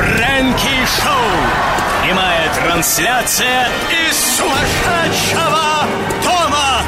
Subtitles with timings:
[0.00, 2.06] Фрэнки Шоу.
[2.06, 3.68] Прямая трансляция
[4.08, 5.86] из сумасшедшего
[6.24, 6.82] дома.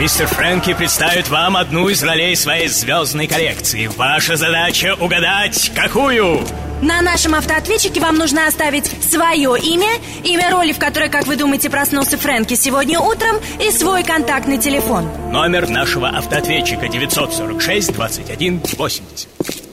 [0.00, 3.86] Мистер Фрэнки представит вам одну из ролей своей звездной коллекции.
[3.86, 6.40] Ваша задача угадать, какую?
[6.82, 9.92] На нашем автоответчике вам нужно оставить свое имя,
[10.24, 15.08] имя роли, в которой, как вы думаете, проснулся Фрэнки сегодня утром, и свой контактный телефон.
[15.30, 19.65] Номер нашего автоответчика 946 21 80.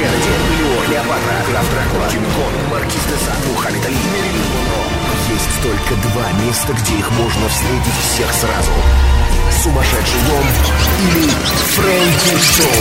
[0.00, 4.80] Кеннеди, Леон, Клеопатра, граф Дракула, Кинг Конг, Маркиз де Сад, Мухаммед Али, Мэрилин Монро.
[5.28, 8.72] Есть только два места, где их можно встретить всех сразу.
[9.62, 10.46] Сумасшедший дом
[11.04, 11.28] или
[11.76, 12.80] Фрэнки Шоу.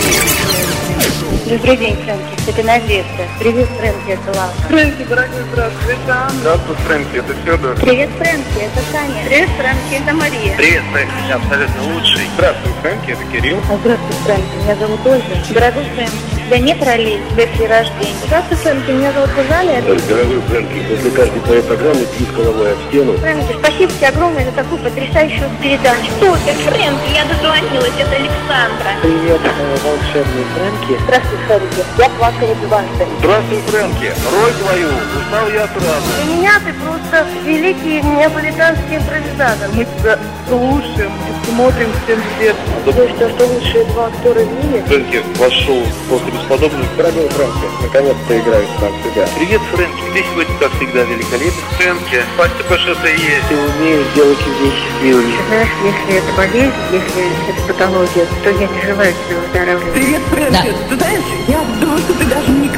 [1.46, 2.34] Добрый день, Фрэнки.
[2.48, 3.28] Это Надежда.
[3.38, 4.54] Привет, Фрэнки, это Лава.
[4.70, 6.40] Фрэнки, дорогой, здравствуй, это Анна.
[6.40, 7.76] Здравствуй, Фрэнки, это Федор.
[7.76, 9.26] Привет, Фрэнки, это Таня.
[9.28, 10.56] Привет, Фрэнки, это Мария.
[10.56, 12.30] Привет, Фрэнки, ты абсолютно лучший.
[12.36, 13.58] Здравствуй, Фрэнки, это Кирилл.
[13.70, 15.36] А здравствуй, Фрэнки, меня зовут Ольга.
[15.50, 18.16] Дорогой Фрэнки, тебя нет ролей в день рождения.
[18.26, 19.82] Здравствуй, Фрэнки, меня зовут Розалия.
[19.82, 23.14] Дорогой Фрэнки, после каждой твоей программы бьют головой об стену.
[23.18, 26.10] Фрэнки, спасибо тебе огромное за такую потрясающую передачу.
[26.20, 28.90] Супер, Фрэнки, я дозвонилась, это Александра.
[29.04, 29.42] Привет,
[29.86, 31.04] волшебный Фрэнки.
[31.04, 33.06] Здравствуй, Фрэнки, я плакала дважды.
[33.20, 34.14] Здравствуй, Фрэнки.
[34.34, 36.08] Роль твою узнал я сразу.
[36.18, 39.70] Для меня ты просто великий неаполитанский импровизатор.
[39.74, 40.18] Мы тебя
[40.50, 42.74] слушаем и смотрим всем сердцем.
[42.86, 44.84] Вы что, что лучшие два актера в мире?
[44.88, 46.86] Фрэнки, ваш шоу просто бесподобный.
[46.98, 49.28] Дорогой Фрэнки, наконец-то играет сам себя.
[49.38, 50.02] Привет, Фрэнки.
[50.14, 51.64] Ты сегодня, как всегда, великолепен.
[51.78, 53.48] Фрэнки, спасибо, что ты есть.
[53.50, 55.34] Ты умеешь делать людей счастливыми.
[55.48, 59.94] Знаешь, если это болезнь, если это патология, то я не желаю тебе выздоравливать.
[59.94, 60.74] Привет, Фрэнки.
[60.90, 62.69] Ты знаешь, я думаю, что ты даже не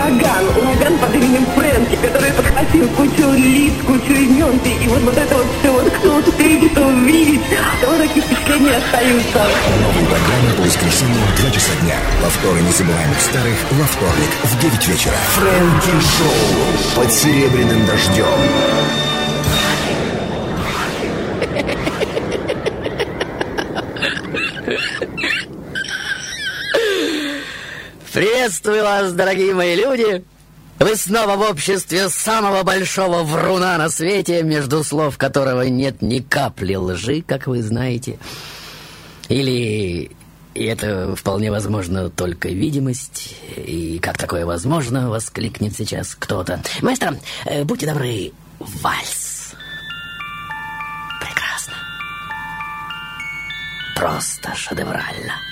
[0.00, 0.44] ураган.
[0.56, 4.58] Ураган под именем Фрэнки, который подхватил кучу лиц, кучу имен.
[4.64, 7.40] И вот, вот это вот все, вот кто встретит, кто увидит,
[7.80, 9.38] то такие впечатления остаются.
[9.82, 11.96] Новые программы по воскресеньям в 2 часа дня.
[12.22, 15.14] Повторы незабываемых старых во вторник в 9 вечера.
[15.34, 19.09] Фрэнки Шоу под серебряным дождем.
[28.12, 30.24] Приветствую вас, дорогие мои люди!
[30.80, 36.74] Вы снова в обществе самого большого вруна на свете, между слов которого нет ни капли
[36.74, 38.18] лжи, как вы знаете.
[39.28, 40.10] Или
[40.54, 43.36] и это вполне возможно только видимость.
[43.56, 46.60] И как такое возможно, воскликнет сейчас кто-то.
[46.82, 49.52] Маэстро, э, будьте добры, вальс.
[51.20, 51.74] Прекрасно.
[53.94, 55.49] Просто шедеврально.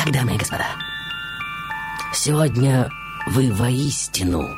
[0.00, 0.64] Итак, дамы и господа,
[2.14, 2.90] сегодня
[3.26, 4.48] вы воистину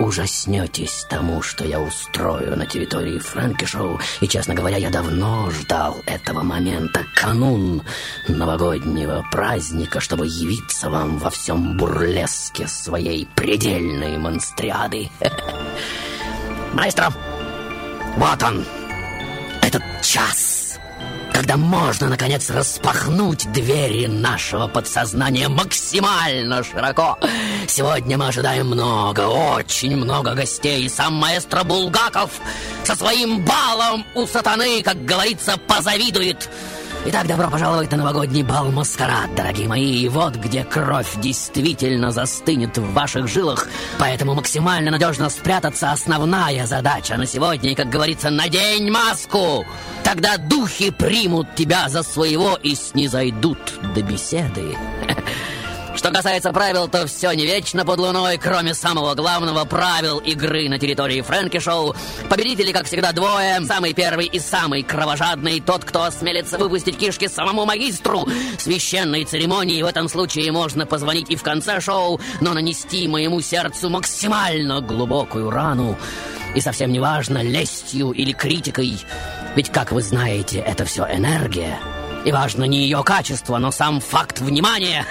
[0.00, 4.00] ужаснетесь тому, что я устрою на территории Фрэнки Шоу.
[4.20, 7.82] И, честно говоря, я давно ждал этого момента, канун
[8.26, 15.10] новогоднего праздника, чтобы явиться вам во всем бурлеске своей предельной монстриады.
[16.72, 17.12] Маэстро,
[18.16, 18.64] вот он,
[19.62, 20.80] этот час
[21.36, 27.18] когда можно, наконец, распахнуть двери нашего подсознания максимально широко.
[27.68, 30.88] Сегодня мы ожидаем много, очень много гостей.
[30.88, 32.30] Сам маэстро Булгаков
[32.84, 36.48] со своим балом у сатаны, как говорится, позавидует.
[37.08, 40.00] Итак, добро пожаловать на новогодний бал «Маскарад», дорогие мои.
[40.00, 43.68] И вот где кровь действительно застынет в ваших жилах.
[44.00, 47.70] Поэтому максимально надежно спрятаться основная задача на сегодня.
[47.70, 49.64] И, как говорится, надень маску.
[50.02, 53.58] Тогда духи примут тебя за своего и снизойдут
[53.94, 54.76] до беседы.
[55.96, 60.78] Что касается правил, то все не вечно под луной, кроме самого главного правил игры на
[60.78, 61.96] территории Фрэнки Шоу.
[62.28, 63.64] Победители, как всегда, двое.
[63.64, 68.28] Самый первый и самый кровожадный тот, кто осмелится выпустить кишки самому магистру.
[68.58, 73.88] Священной церемонии в этом случае можно позвонить и в конце шоу, но нанести моему сердцу
[73.88, 75.96] максимально глубокую рану.
[76.54, 78.98] И совсем не важно, лестью или критикой.
[79.54, 81.78] Ведь, как вы знаете, это все энергия.
[82.26, 85.06] И важно не ее качество, но сам факт внимания.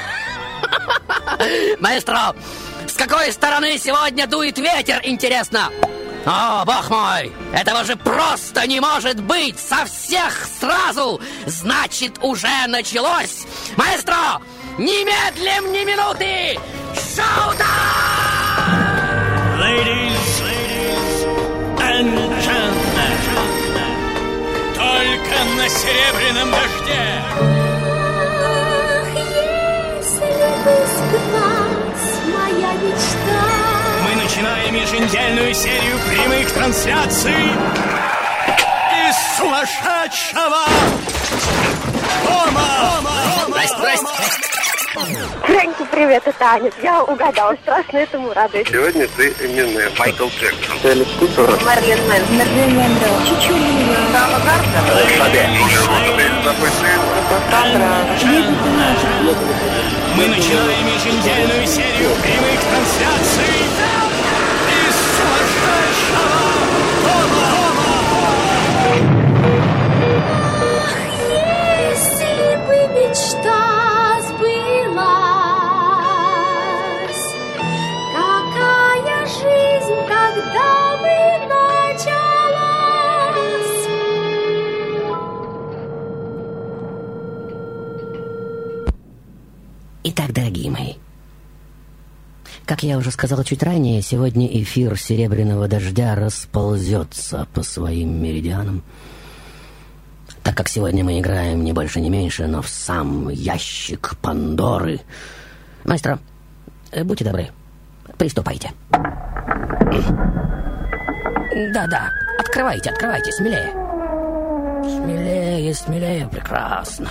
[1.79, 2.35] Маэстро,
[2.87, 5.69] с какой стороны сегодня дует ветер, интересно?
[6.25, 7.31] О, бог мой!
[7.53, 9.59] Этого же просто не может быть!
[9.59, 11.21] Со всех сразу!
[11.45, 13.45] Значит, уже началось!
[13.77, 14.41] Маэстро,
[14.77, 16.59] немедлим ни минуты!
[16.95, 17.65] Шоу-тайм!
[19.59, 21.25] Ladies, ladies
[21.79, 22.09] and
[22.41, 23.17] gentlemen,
[24.73, 27.54] только на серебряном дожде.
[30.65, 33.43] Сбылась моя мечта.
[34.03, 37.53] Мы начинаем еженедельную серию прямых трансляций
[39.07, 40.65] из сумасшедшего
[42.23, 42.65] дома.
[43.47, 44.07] Здрасте, здрасте.
[45.43, 46.71] Фрэнки, привет, это Аня.
[46.81, 48.67] Я угадала, страшно этому радуюсь.
[48.67, 54.39] Сегодня ты Эминем, Майкл Джексон, Элис Купер, Марлен Мэн, Мерлин Мэндо, Чичулина, Сава
[60.17, 63.65] Мы начинаем еженедельную серию прямых трансляций.
[64.87, 66.45] Из сумасшедшего
[67.03, 67.64] Если
[92.75, 98.83] как я уже сказал чуть ранее, сегодня эфир «Серебряного дождя» расползется по своим меридианам,
[100.43, 104.99] так как сегодня мы играем не больше, не меньше, но в сам ящик Пандоры.
[105.85, 106.19] Мастер,
[106.91, 107.47] э, будьте добры,
[108.17, 108.73] приступайте.
[111.73, 113.71] Да-да, открывайте, открывайте, смелее.
[114.83, 117.09] Смелее, смелее, прекрасно.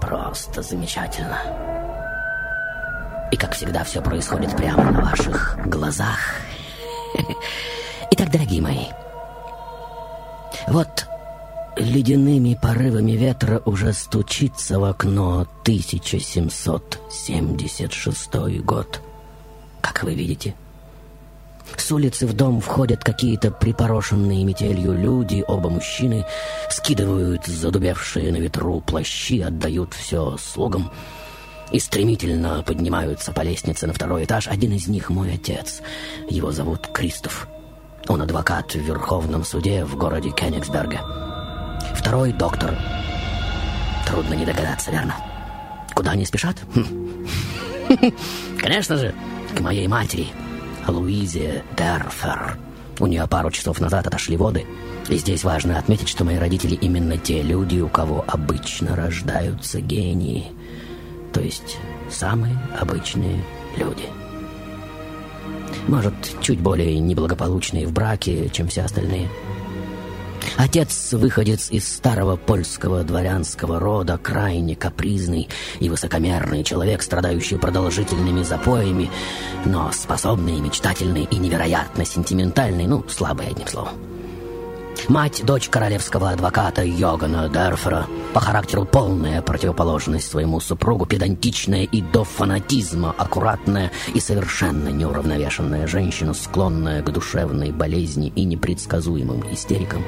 [0.00, 1.79] Просто замечательно.
[3.30, 6.18] И, как всегда, все происходит прямо на ваших глазах.
[8.10, 8.86] Итак, дорогие мои,
[10.66, 11.06] вот
[11.76, 19.00] ледяными порывами ветра уже стучится в окно 1776 год.
[19.80, 20.56] Как вы видите,
[21.76, 26.26] с улицы в дом входят какие-то припорошенные метелью люди, оба мужчины,
[26.68, 30.90] скидывают задубевшие на ветру плащи, отдают все слугам
[31.72, 34.48] и стремительно поднимаются по лестнице на второй этаж.
[34.48, 35.82] Один из них мой отец.
[36.28, 37.48] Его зовут Кристоф.
[38.08, 41.00] Он адвокат в Верховном суде в городе Кенигсберге.
[41.94, 42.76] Второй доктор.
[44.06, 45.14] Трудно не догадаться, верно?
[45.94, 46.56] Куда они спешат?
[46.74, 47.26] Хм.
[48.58, 49.14] Конечно же,
[49.56, 50.28] к моей матери,
[50.88, 52.58] Луизе Дерфер.
[52.98, 54.66] У нее пару часов назад отошли воды.
[55.08, 60.52] И здесь важно отметить, что мои родители именно те люди, у кого обычно рождаются гении.
[61.32, 61.78] То есть
[62.10, 63.42] самые обычные
[63.76, 64.04] люди.
[65.86, 69.28] Может, чуть более неблагополучные в браке, чем все остальные.
[70.56, 75.48] Отец, выходец из старого польского дворянского рода, крайне капризный
[75.78, 79.10] и высокомерный человек, страдающий продолжительными запоями,
[79.64, 84.09] но способный, мечтательный и невероятно сентиментальный, ну, слабый одним словом.
[85.08, 92.24] Мать, дочь королевского адвоката Йогана Дерфера, по характеру полная противоположность своему супругу, педантичная и до
[92.24, 100.04] фанатизма, аккуратная и совершенно неуравновешенная женщина, склонная к душевной болезни и непредсказуемым истерикам.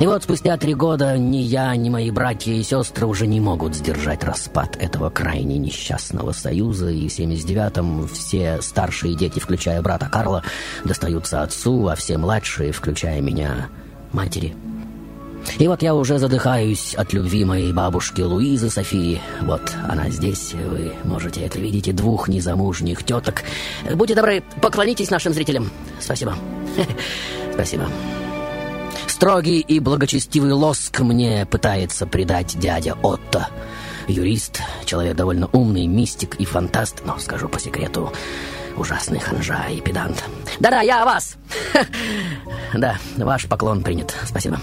[0.00, 3.76] И вот спустя три года ни я, ни мои братья и сестры уже не могут
[3.76, 10.42] сдержать распад этого крайне несчастного союза, и в 79-м все старшие дети, включая брата Карла,
[10.84, 13.68] достаются отцу, а все младшие, включая меня,
[14.12, 14.54] матери.
[15.58, 19.20] И вот я уже задыхаюсь от любви моей бабушки Луизы Софии.
[19.42, 23.42] Вот она здесь, вы можете это видеть, и двух незамужних теток.
[23.94, 25.70] Будьте добры, поклонитесь нашим зрителям.
[26.00, 26.34] Спасибо.
[27.54, 27.88] Спасибо.
[29.06, 33.48] Строгий и благочестивый лоск мне пытается придать дядя Отто.
[34.08, 38.12] Юрист, человек довольно умный, мистик и фантаст, но, скажу по секрету,
[38.76, 40.24] ужасный ханжа и педант.
[40.60, 41.36] Да-да, я о вас.
[42.74, 44.14] Да, ваш поклон принят.
[44.24, 44.58] Спасибо.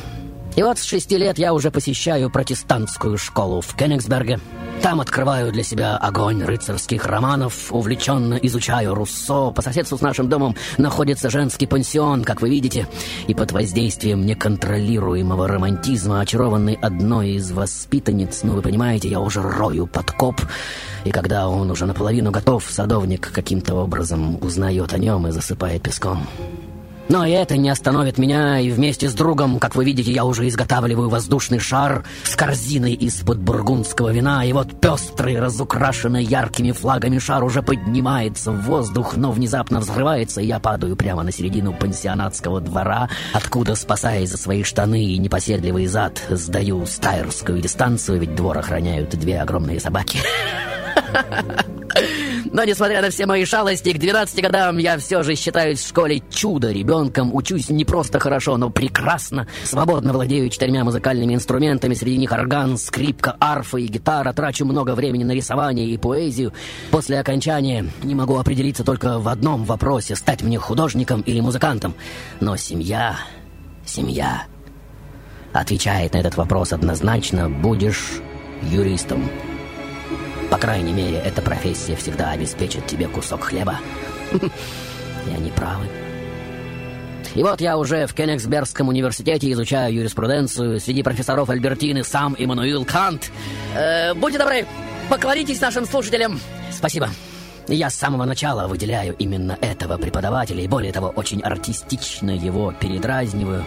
[0.59, 4.41] И вот с шести лет я уже посещаю протестантскую школу в Кенигсберге.
[4.81, 9.51] Там открываю для себя огонь рыцарских романов, увлеченно изучаю Руссо.
[9.51, 12.89] По соседству с нашим домом находится женский пансион, как вы видите.
[13.27, 19.87] И под воздействием неконтролируемого романтизма, очарованный одной из воспитанниц, ну вы понимаете, я уже рою
[19.87, 20.41] подкоп.
[21.05, 26.27] И когда он уже наполовину готов, садовник каким-то образом узнает о нем и засыпает песком.
[27.09, 31.09] Но это не остановит меня, и вместе с другом, как вы видите, я уже изготавливаю
[31.09, 37.63] воздушный шар с корзиной из-под бургундского вина, и вот пестрый, разукрашенный яркими флагами шар уже
[37.63, 43.73] поднимается в воздух, но внезапно взрывается, и я падаю прямо на середину пансионатского двора, откуда,
[43.73, 49.79] спасаясь за свои штаны и непоседливый зад, сдаю стайерскую дистанцию, ведь двор охраняют две огромные
[49.79, 50.19] собаки.
[52.51, 56.21] Но, несмотря на все мои шалости, к 12 годам я все же считаюсь в школе
[56.31, 57.33] чудо-ребенком.
[57.33, 59.47] Учусь не просто хорошо, но прекрасно.
[59.63, 64.33] Свободно владею четырьмя музыкальными инструментами, среди них орган, скрипка, арфа и гитара.
[64.33, 66.53] Трачу много времени на рисование и поэзию.
[66.91, 71.93] После окончания не могу определиться только в одном вопросе, стать мне художником или музыкантом.
[72.39, 73.17] Но семья...
[73.85, 74.43] семья...
[75.51, 78.21] Отвечает на этот вопрос однозначно, будешь
[78.61, 79.27] юристом.
[80.49, 83.79] По крайней мере, эта профессия всегда обеспечит тебе кусок хлеба.
[84.31, 85.85] И они правы.
[87.35, 90.79] И вот я уже в Кенигсбергском университете изучаю юриспруденцию.
[90.79, 93.31] Среди профессоров Альбертины сам Иммануил Кант.
[93.75, 94.65] Э, будьте добры,
[95.09, 96.39] поклонитесь нашим слушателям.
[96.71, 97.09] Спасибо.
[97.67, 103.63] Я с самого начала выделяю именно этого преподавателя, и более того, очень артистично его передразниваю.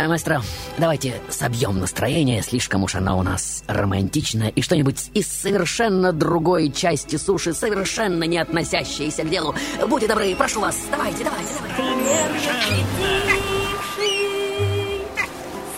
[0.00, 0.40] А, маэстро,
[0.78, 7.16] давайте собьем настроение, слишком уж оно у нас романтичное, и что-нибудь из совершенно другой части
[7.16, 9.54] суши, совершенно не относящееся к делу.
[9.88, 12.86] Будьте добры, прошу вас, давайте, давайте, давайте.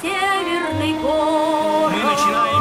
[0.00, 1.92] Северный город.
[1.92, 2.51] Мы начинаем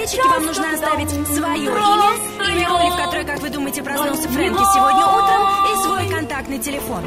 [0.00, 1.72] автоответчике вам нужно оставить свое имя,
[2.52, 7.04] имя роли, в которой, как вы думаете, проснулся Фрэнки сегодня утром, и свой контактный телефон.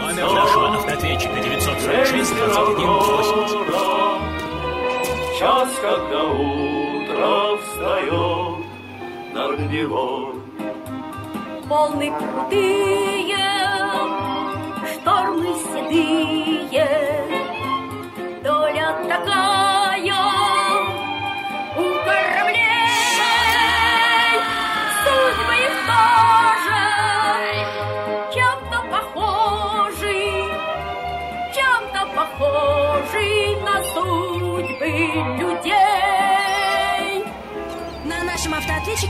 [0.00, 3.68] Номер нашего автоответчика 946 21 80.
[5.38, 8.64] Час, когда утро встает
[9.32, 10.34] над Невой.
[11.66, 13.36] Волны крутые,
[14.92, 17.27] штормы седые,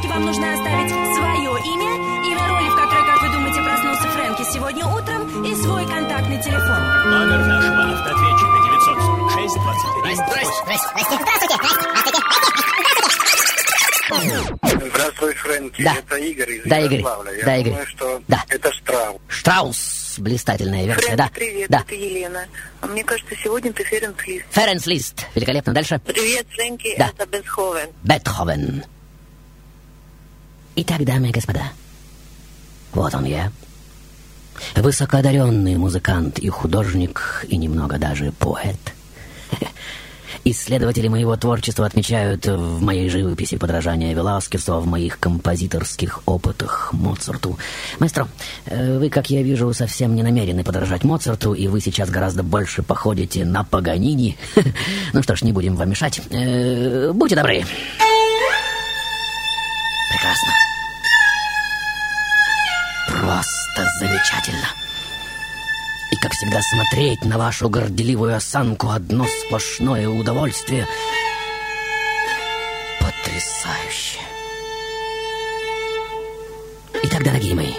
[0.08, 1.92] вам нужно оставить свое имя,
[2.32, 6.82] имя роли, в которой, как вы думаете, проснулся Фрэнки сегодня утром, и свой контактный телефон.
[7.10, 9.54] Номер нашего автоответчика 946
[14.08, 15.82] 21 Здравствуй, Фрэнки.
[15.82, 15.94] Да.
[15.98, 17.00] Это Игорь из Да, Игорь.
[17.00, 17.70] Я Да, Игорь.
[17.72, 18.44] думаю, что Да.
[18.48, 19.20] это Штраус.
[19.28, 21.30] Штраус, блистательная версия, да.
[21.34, 21.80] привет, Да.
[21.86, 22.46] это Елена.
[22.80, 24.44] А мне кажется, сегодня ты Ференц-Лист.
[24.50, 25.72] Ференс Лист, великолепно.
[25.74, 26.00] Дальше.
[26.04, 27.10] Привет, Фрэнки, Да.
[27.16, 27.88] это Бетховен.
[28.02, 28.84] Бетховен.
[30.80, 31.72] Итак, дамы и господа,
[32.92, 33.50] вот он я.
[34.76, 38.78] Высокоодаренный музыкант и художник, и немного даже поэт.
[40.44, 47.58] Исследователи моего творчества отмечают в моей живописи подражание Веласкесу, а в моих композиторских опытах Моцарту.
[47.98, 48.28] Маэстро,
[48.66, 52.84] э, вы, как я вижу, совсем не намерены подражать Моцарту, и вы сейчас гораздо больше
[52.84, 54.36] походите на Паганини.
[55.12, 56.20] Ну что ж, не будем вам мешать.
[56.30, 57.64] Э, Будьте добры.
[60.18, 60.57] Прекрасно.
[63.78, 64.66] Просто замечательно.
[66.10, 70.84] И, как всегда, смотреть на вашу горделивую осанку одно сплошное удовольствие.
[72.98, 74.18] Потрясающе.
[77.04, 77.74] Итак, дорогие мои,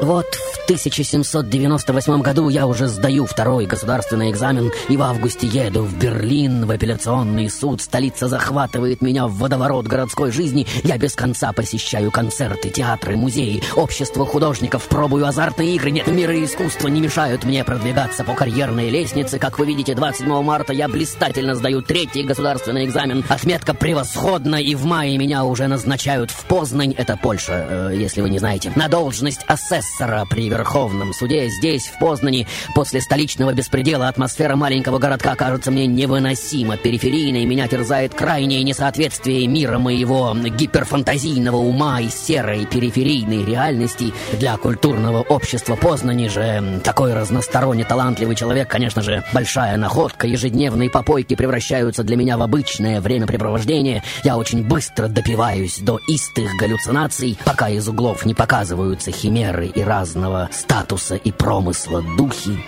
[0.00, 0.26] вот
[0.64, 6.70] 1798 году я уже сдаю второй государственный экзамен и в августе еду в Берлин в
[6.70, 7.82] апелляционный суд.
[7.82, 10.66] Столица захватывает меня в водоворот городской жизни.
[10.82, 15.90] Я без конца посещаю концерты, театры, музеи, общество художников, пробую азартные игры.
[15.90, 19.38] Нет, мир и искусство не мешают мне продвигаться по карьерной лестнице.
[19.38, 23.22] Как вы видите, 27 марта я блистательно сдаю третий государственный экзамен.
[23.28, 28.30] Отметка превосходна, и в мае меня уже назначают в Познань, это Польша, э, если вы
[28.30, 31.48] не знаете, на должность асессора при Верховном суде.
[31.48, 32.46] Здесь, в Познани,
[32.76, 37.44] после столичного беспредела атмосфера маленького городка кажется мне невыносимо периферийной.
[37.44, 44.14] Меня терзает крайнее несоответствие мира моего гиперфантазийного ума и серой периферийной реальности.
[44.38, 50.28] Для культурного общества Познани же такой разносторонне талантливый человек, конечно же, большая находка.
[50.28, 54.04] Ежедневные попойки превращаются для меня в обычное времяпрепровождение.
[54.22, 60.43] Я очень быстро допиваюсь до истых галлюцинаций, пока из углов не показываются химеры и разного
[60.52, 62.58] статуса и промысла духи,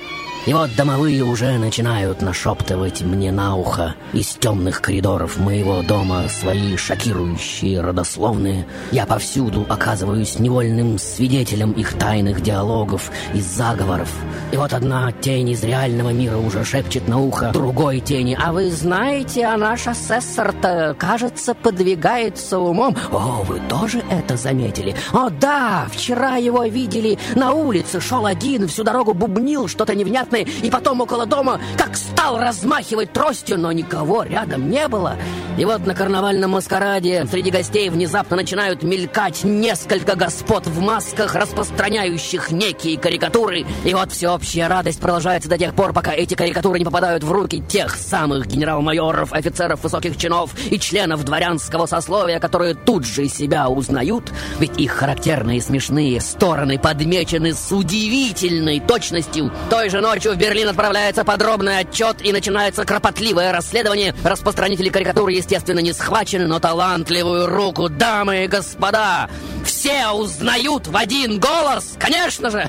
[0.47, 6.76] и вот домовые уже начинают нашептывать мне на ухо из темных коридоров моего дома свои
[6.76, 8.65] шокирующие родословные.
[8.93, 14.09] Я повсюду оказываюсь невольным свидетелем их тайных диалогов и заговоров.
[14.53, 18.38] И вот одна тень из реального мира уже шепчет на ухо другой тени.
[18.41, 22.97] «А вы знаете, а наш асессор-то, кажется, подвигается умом».
[23.11, 28.85] «О, вы тоже это заметили?» «О, да, вчера его видели на улице, шел один, всю
[28.85, 34.71] дорогу бубнил что-то невнятное и потом около дома как стал размахивать тростью, но никого рядом
[34.71, 35.16] не было.
[35.59, 42.50] И вот на карнавальном маскараде среди гостей внезапно начинают мелькать несколько господ в масках, распространяющих
[42.50, 43.64] некие карикатуры.
[43.85, 47.62] И вот всеобщая радость продолжается до тех пор, пока эти карикатуры не попадают в руки
[47.66, 54.33] тех самых генерал-майоров, офицеров высоких чинов и членов дворянского сословия, которые тут же себя узнают,
[54.59, 59.50] ведь их характерные смешные стороны подмечены с удивительной точностью.
[59.71, 64.14] Той же ночью в Берлин отправляется подробный отчет и начинается кропотливое расследование.
[64.25, 69.28] Распространители карикатуры, естественно, не схвачены, но талантливую руку, дамы и господа,
[69.64, 72.68] все узнают в один голос, конечно же.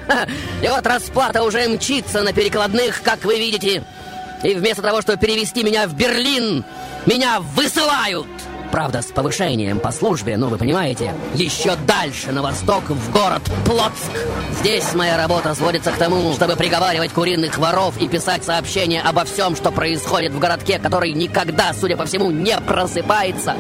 [0.62, 3.84] И вот расплата уже мчится на перекладных, как вы видите.
[4.44, 6.64] И вместо того, чтобы перевести меня в Берлин,
[7.06, 8.28] меня высылают.
[8.78, 14.12] Правда, с повышением по службе, ну вы понимаете, еще дальше на восток, в город Плотск.
[14.60, 19.56] Здесь моя работа сводится к тому, чтобы приговаривать куриных воров и писать сообщения обо всем,
[19.56, 23.56] что происходит в городке, который никогда, судя по всему, не просыпается.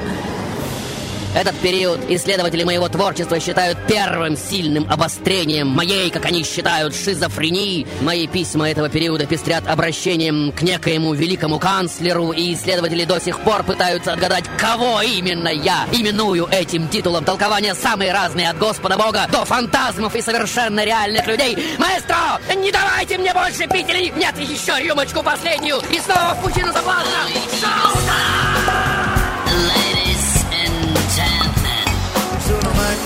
[1.37, 7.85] Этот период исследователи моего творчества считают первым сильным обострением моей, как они считают, шизофрении.
[8.01, 13.61] Мои письма этого периода пестрят обращением к некоему великому канцлеру, и исследователи до сих пор
[13.61, 17.23] пытаются отгадать, кого именно я именую этим титулом.
[17.23, 21.55] Толкования самые разные от Господа Бога до фантазмов и совершенно реальных людей.
[21.77, 26.73] Маэстро, не давайте мне больше пить или нет, еще рюмочку последнюю и снова в пучину
[26.73, 27.27] соблазна.
[27.67, 28.86] Nessuno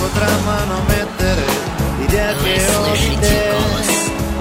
[0.01, 1.43] mai potrà manomettere
[2.00, 3.50] l'idea che ho di te.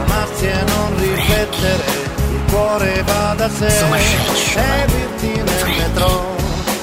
[0.04, 1.84] Amarsi e non riflettere,
[2.32, 3.70] il cuore va da sé.
[3.70, 6.36] Seguirti nel metro,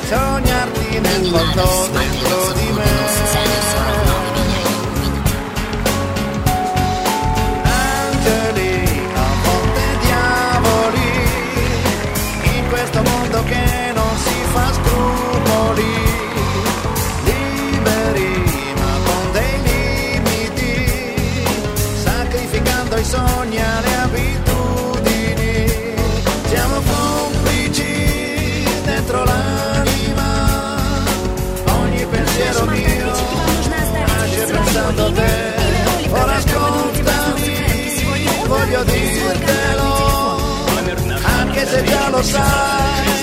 [0.08, 4.07] sognarti nel volto dentro di me
[34.96, 35.56] a te.
[36.10, 37.54] Ora ascoltami,
[38.48, 40.66] voglio dirtelo,
[41.24, 43.17] anche se già lo sai,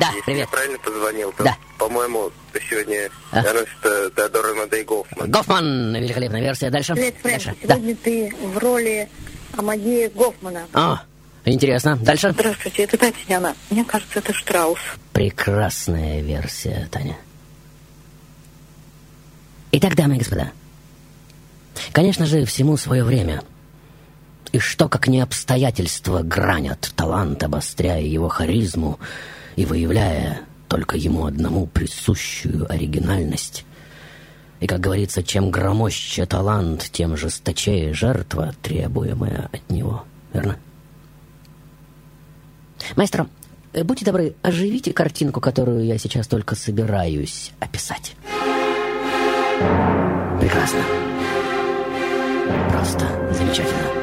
[0.00, 0.40] Да, Если привет.
[0.40, 1.34] Я правильно позвонил?
[1.38, 1.56] Да.
[1.78, 3.42] По-моему, ты сегодня А?
[3.42, 5.30] рядом с Те- Теодором Мадей Гофман.
[5.30, 6.70] Гофман, великолепная версия.
[6.70, 6.94] Дальше.
[6.94, 7.44] Привет, Дальше.
[7.50, 7.66] Фрэнки.
[7.66, 7.74] Да.
[7.74, 9.08] Сегодня ты в роли
[9.56, 10.66] Амадея Гофмана.
[10.72, 11.02] А,
[11.44, 11.96] интересно.
[11.96, 12.30] Дальше.
[12.32, 13.54] Здравствуйте, это Татьяна.
[13.68, 14.78] Мне кажется, это Штраус.
[15.12, 17.16] Прекрасная версия, Таня.
[19.72, 20.50] Итак, дамы и господа,
[21.92, 23.42] конечно же, всему свое время.
[24.52, 28.98] И что, как не обстоятельства, гранят талант, обостряя его харизму
[29.60, 33.66] и выявляя только ему одному присущую оригинальность.
[34.60, 40.04] И, как говорится, чем громоще талант, тем жесточее жертва, требуемая от него.
[40.32, 40.56] Верно?
[42.96, 43.28] Маэстро,
[43.74, 48.16] э, будьте добры, оживите картинку, которую я сейчас только собираюсь описать.
[50.40, 50.80] Прекрасно.
[52.70, 53.99] Просто замечательно.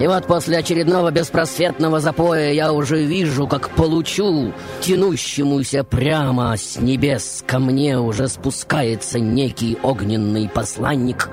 [0.00, 7.44] И вот после очередного беспросветного запоя я уже вижу, как получу тянущемуся прямо с небес
[7.46, 11.28] ко мне уже спускается некий огненный посланник.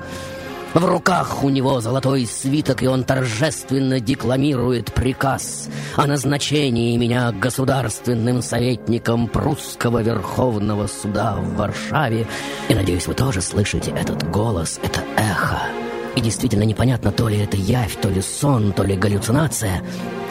[0.72, 8.40] В руках у него золотой свиток, и он торжественно декламирует приказ о назначении меня государственным
[8.40, 12.28] советником прусского Верховного Суда в Варшаве.
[12.68, 15.79] И надеюсь, вы тоже слышите этот голос, это эхо.
[16.16, 19.82] И действительно непонятно, то ли это явь, то ли сон, то ли галлюцинация.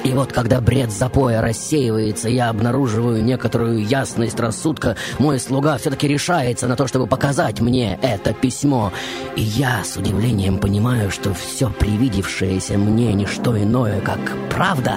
[0.04, 6.68] И вот когда бред запоя рассеивается, я обнаруживаю некоторую ясность рассудка, мой слуга все-таки решается
[6.68, 8.94] на то, чтобы показать мне это письмо.
[9.36, 14.96] И я с удивлением понимаю, что все привидевшееся мне не что иное, как правда.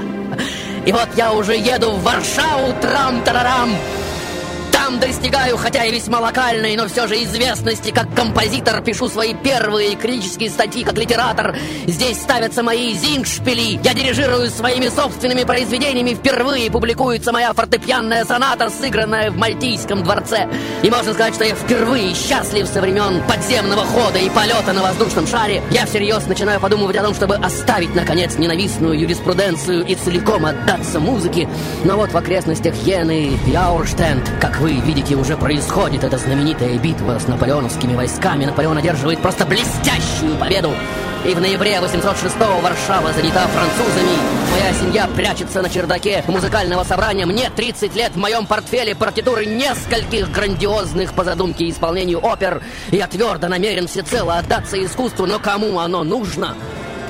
[0.87, 3.71] И вот я уже еду в Варшаву, трам-тарарам!
[4.83, 9.95] Там достигаю, хотя и весьма локальной, но все же известности как композитор, пишу свои первые
[9.95, 11.57] критические статьи как литератор.
[11.87, 19.31] Здесь ставятся мои зингшпили, я дирижирую своими собственными произведениями, впервые публикуется моя фортепианная соната, сыгранная
[19.31, 20.49] в Мальтийском дворце.
[20.83, 25.29] И можно сказать, что я впервые счастлив со времен подземного хода и полета на воздушном
[25.29, 25.63] шаре.
[25.71, 31.49] Я всерьез начинаю подумывать о том, чтобы оставить, наконец, ненавистную юриспруденцию и целиком отдаться музыке.
[31.85, 37.19] Но вот в окрестностях Йены и Аурштенд, как вы видите, уже происходит эта знаменитая битва
[37.19, 38.45] с наполеоновскими войсками.
[38.45, 40.73] Наполеон одерживает просто блестящую победу.
[41.25, 44.11] И в ноябре 806-го Варшава занята французами.
[44.51, 47.27] Моя семья прячется на чердаке музыкального собрания.
[47.27, 52.63] Мне 30 лет, в моем портфеле партитуры нескольких грандиозных по задумке исполнению опер.
[52.91, 56.57] Я твердо намерен всецело отдаться искусству, но кому оно нужно?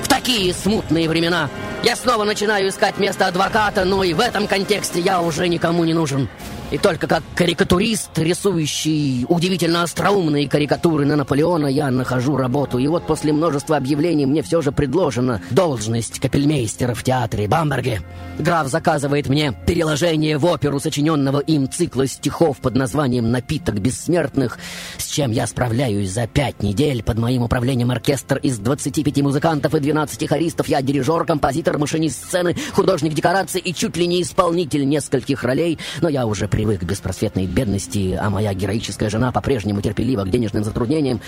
[0.03, 1.49] В такие смутные времена
[1.83, 5.93] я снова начинаю искать место адвоката, но и в этом контексте я уже никому не
[5.93, 6.29] нужен.
[6.73, 12.79] И только как карикатурист, рисующий удивительно остроумные карикатуры на Наполеона, я нахожу работу.
[12.79, 18.01] И вот после множества объявлений мне все же предложена должность капельмейстера в театре Бамберге.
[18.39, 24.57] Граф заказывает мне переложение в оперу сочиненного им цикла стихов под названием «Напиток бессмертных»,
[24.97, 27.03] с чем я справляюсь за пять недель.
[27.03, 30.67] Под моим управлением оркестр из 25 музыкантов и 12 хористов.
[30.67, 35.77] Я дирижер, композитор, машинист сцены, художник декораций и чуть ли не исполнитель нескольких ролей.
[36.01, 40.63] Но я уже привык к беспросветной бедности, а моя героическая жена по-прежнему терпелива к денежным
[40.63, 41.19] затруднениям.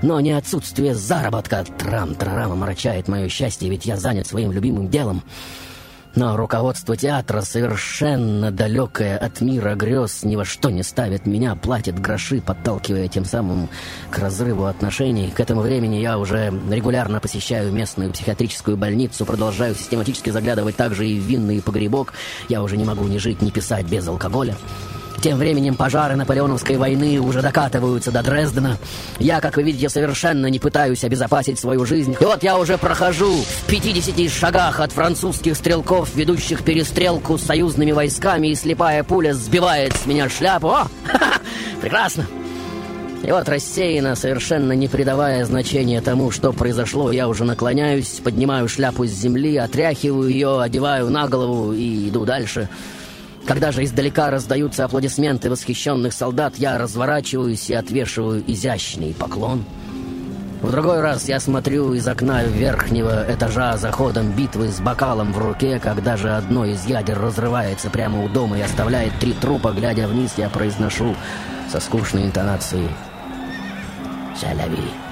[0.00, 5.24] Но не отсутствие заработка трам-трарам омрачает мое счастье, ведь я занят своим любимым делом.
[6.16, 12.00] Но руководство театра, совершенно далекое от мира грез, ни во что не ставит меня, платит
[12.00, 13.68] гроши, подталкивая тем самым
[14.10, 15.30] к разрыву отношений.
[15.30, 21.20] К этому времени я уже регулярно посещаю местную психиатрическую больницу, продолжаю систематически заглядывать также и
[21.20, 22.14] в винный погребок.
[22.48, 24.56] Я уже не могу ни жить, ни писать без алкоголя.
[25.20, 28.78] Тем временем пожары наполеоновской войны уже докатываются до Дрездена.
[29.18, 32.16] Я, как вы видите, совершенно не пытаюсь обезопасить свою жизнь.
[32.20, 37.92] И вот я уже прохожу в 50 шагах от французских стрелков, ведущих перестрелку с союзными
[37.92, 40.68] войсками, и слепая пуля сбивает с меня шляпу.
[40.68, 40.86] О,
[41.80, 42.26] прекрасно!
[43.22, 49.04] И вот рассеянно, совершенно не придавая значения тому, что произошло, я уже наклоняюсь, поднимаю шляпу
[49.06, 52.68] с земли, отряхиваю ее, одеваю на голову и иду дальше.
[53.46, 59.64] Когда же издалека раздаются аплодисменты восхищенных солдат, я разворачиваюсь и отвешиваю изящный поклон.
[60.62, 65.38] В другой раз я смотрю из окна верхнего этажа за ходом битвы с бокалом в
[65.38, 70.08] руке, когда же одно из ядер разрывается прямо у дома и оставляет три трупа, глядя
[70.08, 71.14] вниз, я произношу
[71.70, 72.88] со скучной интонацией
[74.34, 75.05] «Саляви».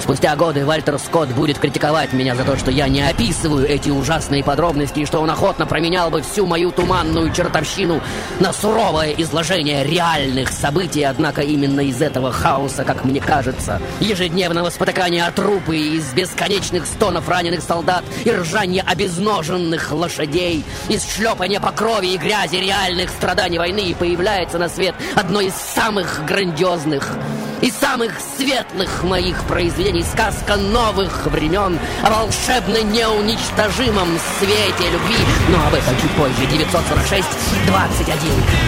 [0.00, 4.44] Спустя годы Вальтер Скотт будет критиковать меня за то, что я не описываю эти ужасные
[4.44, 8.00] подробности и что он охотно променял бы всю мою туманную чертовщину
[8.38, 15.26] на суровое изложение реальных событий, однако именно из этого хаоса, как мне кажется, ежедневного спотыкания
[15.26, 22.14] о трупы из бесконечных стонов раненых солдат и ржания обезноженных лошадей, из шлепания по крови
[22.14, 27.18] и грязи реальных страданий войны появляется на свет одно из самых грандиозных
[27.60, 29.42] и самых светлых моих
[29.88, 35.16] произведений сказка новых времен о волшебно неуничтожимом свете любви.
[35.48, 36.46] Но об этом чуть позже.
[36.50, 37.26] 946
[37.66, 38.16] 21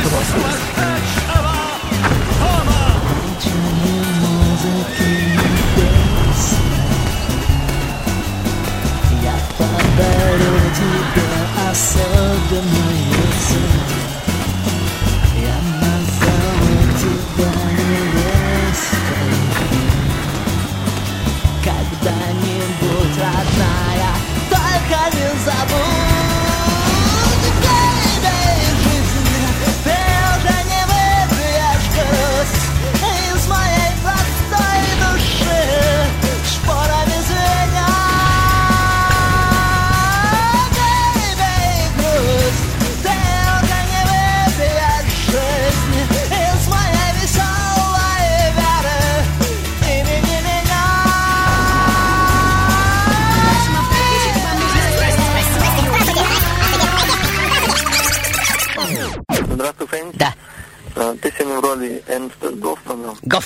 [0.04, 1.29] 80.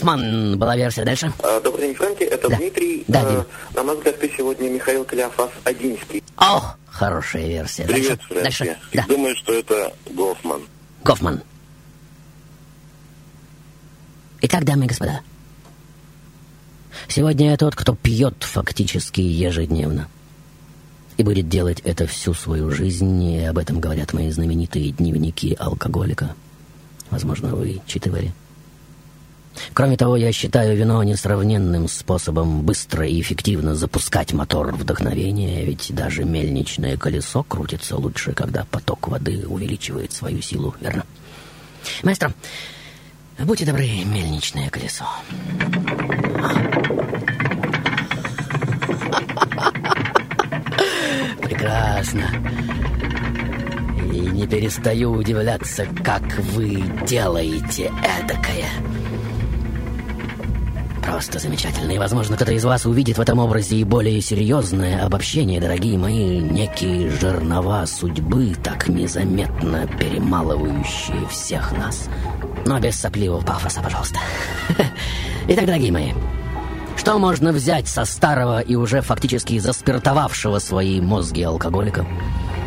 [0.05, 1.05] Гофман была версия.
[1.05, 1.33] Дальше.
[1.43, 3.05] А, Добрый день, Фрэнки, это Дмитрий.
[3.09, 3.45] Да, А, Дим.
[3.75, 6.23] На мой взгляд, ты сегодня Михаил Кляфас Одинский.
[6.37, 7.85] О, хорошая версия.
[7.85, 8.65] Привет, Дальше.
[8.65, 8.79] Дальше.
[8.93, 9.05] Да.
[9.09, 10.63] Думаю, что это Гофман.
[11.05, 11.43] Гофман.
[14.43, 15.21] Итак, дамы и господа,
[17.09, 20.09] сегодня я тот, кто пьет фактически ежедневно.
[21.17, 26.35] И будет делать это всю свою жизнь, и об этом говорят мои знаменитые дневники алкоголика.
[27.11, 28.35] Возможно, вы читывали.
[29.73, 36.25] Кроме того, я считаю вино несравненным способом быстро и эффективно запускать мотор вдохновения, ведь даже
[36.25, 41.05] мельничное колесо крутится лучше, когда поток воды увеличивает свою силу, верно?
[42.03, 42.33] Маэстро,
[43.39, 45.07] будьте добры, мельничное колесо.
[51.43, 52.31] Прекрасно.
[54.13, 58.69] И не перестаю удивляться, как вы делаете эдакое.
[61.15, 61.93] Просто замечательно.
[61.93, 66.41] И, возможно, кто-то из вас увидит в этом образе и более серьезное обобщение, дорогие мои,
[66.41, 72.09] некие жернова судьбы, так незаметно перемалывающие всех нас.
[72.67, 74.19] Но без сопливого пафоса, пожалуйста.
[75.47, 76.15] Итак, дорогие мои,
[76.97, 82.05] что можно взять со старого и уже фактически заспиртовавшего свои мозги алкоголика?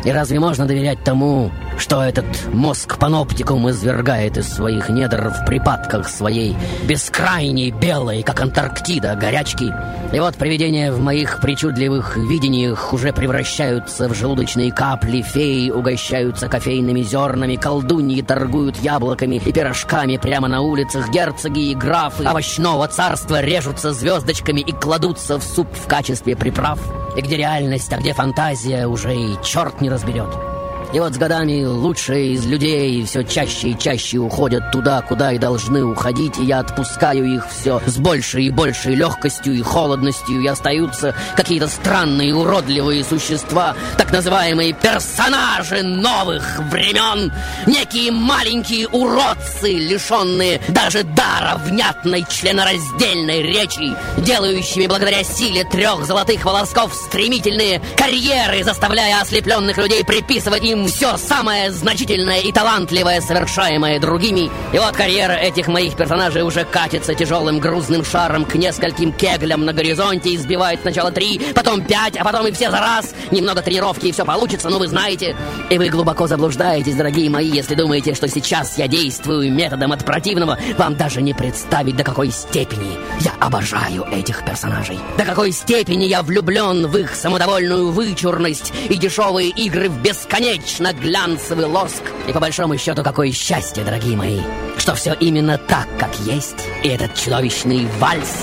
[0.08, 6.08] И разве можно доверять тому, что этот мозг паноптикум извергает из своих недр в припадках
[6.08, 9.70] своей бескрайней белой, как Антарктида, горячки?
[10.10, 17.02] И вот привидения в моих причудливых видениях уже превращаются в желудочные капли, феи угощаются кофейными
[17.02, 23.92] зернами, колдуньи торгуют яблоками и пирожками прямо на улицах, герцоги и графы овощного царства режутся
[23.92, 26.78] звездочками и кладутся в суп в качестве приправ.
[27.18, 30.57] И где реальность, а где фантазия, уже и черт не разберет.
[30.90, 35.38] И вот с годами лучшие из людей все чаще и чаще уходят туда, куда и
[35.38, 40.46] должны уходить, и я отпускаю их все с большей и большей легкостью и холодностью, и
[40.46, 47.32] остаются какие-то странные уродливые существа, так называемые персонажи новых времен,
[47.66, 56.94] некие маленькие уродцы, лишенные даже дара внятной членораздельной речи, делающими благодаря силе трех золотых волосков
[56.94, 64.50] стремительные карьеры, заставляя ослепленных людей приписывать им все самое значительное и талантливое, совершаемое другими.
[64.72, 69.72] И вот карьера этих моих персонажей уже катится тяжелым грузным шаром к нескольким кеглям на
[69.72, 73.14] горизонте, избивает сначала три, потом пять, а потом и все за раз.
[73.30, 75.34] Немного тренировки и все получится, ну вы знаете.
[75.70, 80.58] И вы глубоко заблуждаетесь, дорогие мои, если думаете, что сейчас я действую методом от противного.
[80.76, 84.98] Вам даже не представить, до какой степени я обожаю этих персонажей.
[85.16, 90.92] До какой степени я влюблен в их самодовольную вычурность и дешевые игры в бесконечность вечно
[90.92, 92.02] глянцевый лоск.
[92.26, 94.40] И по большому счету, какое счастье, дорогие мои,
[94.76, 96.56] что все именно так, как есть.
[96.82, 98.36] И этот чудовищный вальс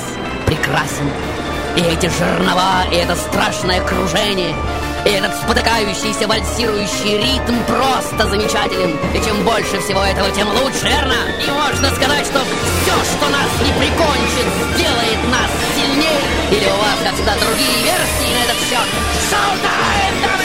[0.47, 1.07] прекрасен.
[1.77, 4.55] И эти жернова, и это страшное кружение,
[5.05, 8.97] и этот спотыкающийся вальсирующий ритм просто замечателен.
[9.13, 11.13] И чем больше всего этого, тем лучше, верно?
[11.45, 16.25] И можно сказать, что все, что нас не прикончит, сделает нас сильнее.
[16.49, 18.89] Или у вас, как всегда, другие версии на этот счет?
[19.29, 20.44] Шоу-тайм,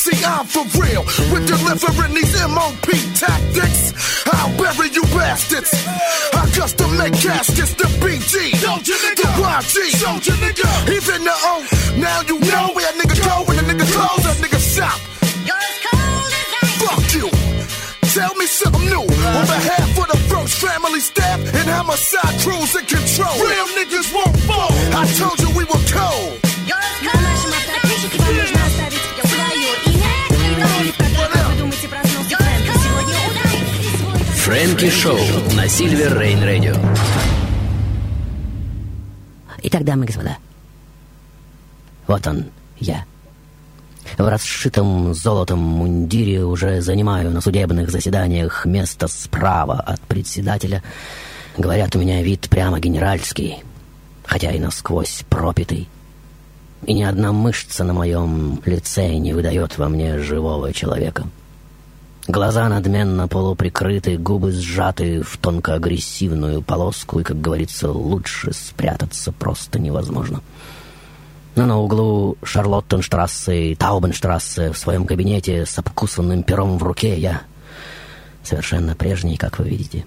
[0.23, 1.03] I'm for real
[1.33, 3.93] with delivering these MOP tactics.
[4.27, 5.73] I'll bury you bastards.
[6.33, 9.77] I custom make caskets, the BG, the YG,
[10.93, 11.65] even the O.
[11.97, 14.99] Now you know where a nigga go when a nigga close, a nigga shop.
[16.81, 17.29] Fuck you.
[18.13, 22.85] Tell me something new on behalf of the first family staff and homicide crews in
[22.85, 23.33] control.
[23.41, 24.69] Real niggas won't fall.
[24.93, 26.41] I told you we were cold.
[34.51, 35.17] Фрэнки Шоу
[35.55, 36.75] на Сильвер Рейн Радио.
[39.63, 40.35] Итак, дамы и господа,
[42.05, 43.05] вот он, я.
[44.17, 50.83] В расшитом золотом мундире уже занимаю на судебных заседаниях место справа от председателя.
[51.57, 53.63] Говорят, у меня вид прямо генеральский,
[54.25, 55.87] хотя и насквозь пропитый.
[56.85, 61.23] И ни одна мышца на моем лице не выдает во мне живого человека.
[62.31, 70.41] Глаза надменно полуприкрыты, губы сжаты в тонко-агрессивную полоску, и, как говорится, лучше спрятаться просто невозможно.
[71.55, 77.41] Но на углу Шарлоттенштрассе и Таубенштрассе в своем кабинете с обкусанным пером в руке я
[78.43, 80.05] совершенно прежний, как вы видите.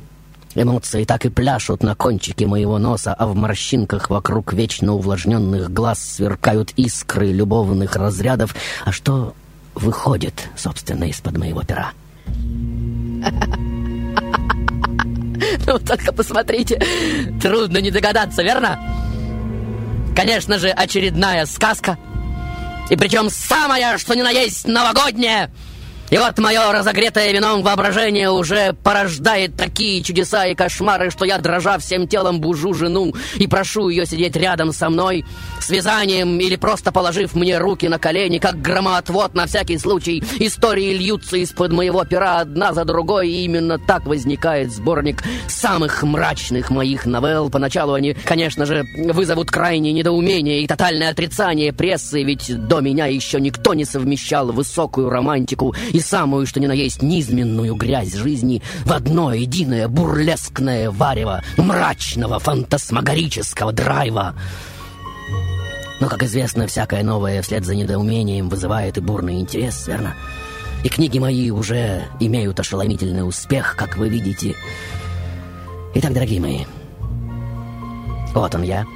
[0.54, 6.02] Эмоции так и пляшут на кончике моего носа, а в морщинках вокруг вечно увлажненных глаз
[6.02, 8.54] сверкают искры любовных разрядов.
[8.86, 9.34] А что
[9.74, 11.92] выходит, собственно, из-под моего пера?
[15.66, 16.80] Ну, только посмотрите,
[17.42, 18.78] трудно не догадаться, верно?
[20.14, 21.98] Конечно же, очередная сказка.
[22.90, 25.50] И причем самая, что ни на есть, новогодняя.
[26.10, 31.78] И вот мое разогретое вином воображение уже порождает такие чудеса и кошмары, что я, дрожа
[31.78, 35.24] всем телом, бужу жену и прошу ее сидеть рядом со мной,
[35.64, 40.22] с вязанием или просто положив мне руки на колени, как громоотвод на всякий случай.
[40.38, 46.70] Истории льются из-под моего пера одна за другой, и именно так возникает сборник самых мрачных
[46.70, 47.48] моих новелл.
[47.48, 53.40] Поначалу они, конечно же, вызовут крайнее недоумение и тотальное отрицание прессы, ведь до меня еще
[53.40, 58.92] никто не совмещал высокую романтику и самую, что ни на есть, низменную грязь жизни в
[58.92, 64.34] одно единое бурлескное варево мрачного фантасмагорического драйва.
[66.04, 70.14] Но, как известно, всякое новое вслед за недоумением вызывает и бурный интерес, верно?
[70.82, 74.54] И книги мои уже имеют ошеломительный успех, как вы видите.
[75.94, 76.66] Итак, дорогие мои,
[78.34, 78.84] вот он я—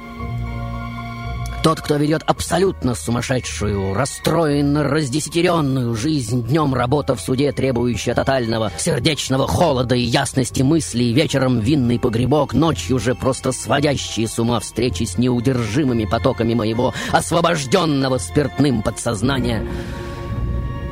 [1.63, 9.47] тот, кто ведет абсолютно сумасшедшую, расстроенно раздесятеренную жизнь, днем работа в суде, требующая тотального сердечного
[9.47, 15.17] холода и ясности мыслей, вечером винный погребок, ночью же просто сводящие с ума встречи с
[15.17, 19.65] неудержимыми потоками моего освобожденного спиртным подсознания—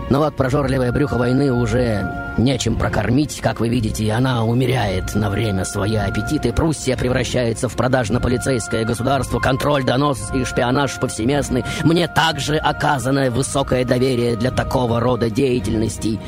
[0.09, 5.29] но вот прожорливое брюхо войны уже нечем прокормить, как вы видите, и она умеряет на
[5.29, 6.53] время свои аппетиты.
[6.53, 11.65] Пруссия превращается в продажно-полицейское государство, контроль, донос и шпионаж повсеместный.
[11.83, 16.19] Мне также оказано высокое доверие для такого рода деятельности.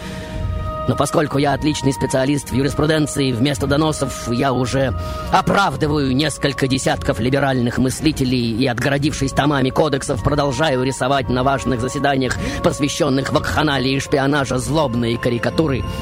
[0.89, 4.91] Но поскольку я отличный специалист в юриспруденции, вместо доносов я уже
[5.31, 13.31] оправдываю несколько десятков либеральных мыслителей и, отгородившись томами кодексов, продолжаю рисовать на важных заседаниях, посвященных
[13.31, 15.83] вакханалии и шпионажа, злобные карикатуры—